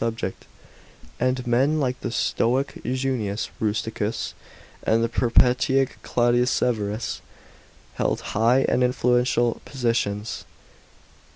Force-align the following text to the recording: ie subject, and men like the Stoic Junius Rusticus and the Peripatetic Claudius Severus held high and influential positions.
ie 0.01 0.03
subject, 0.07 0.47
and 1.19 1.45
men 1.45 1.79
like 1.79 1.99
the 2.01 2.09
Stoic 2.09 2.81
Junius 2.83 3.51
Rusticus 3.59 4.33
and 4.81 5.03
the 5.03 5.07
Peripatetic 5.07 6.01
Claudius 6.01 6.49
Severus 6.49 7.21
held 7.93 8.21
high 8.33 8.65
and 8.67 8.83
influential 8.83 9.61
positions. 9.63 10.43